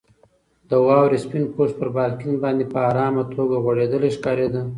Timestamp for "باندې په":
2.43-2.79